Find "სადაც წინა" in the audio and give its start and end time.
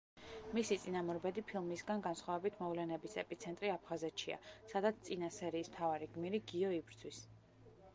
4.75-5.35